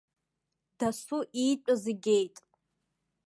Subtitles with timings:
[0.77, 2.35] Дасу иитәыз игеит.